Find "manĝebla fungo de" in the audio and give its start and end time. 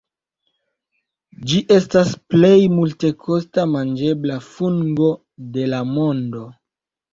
3.75-5.71